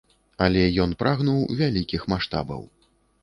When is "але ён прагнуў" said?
0.45-1.45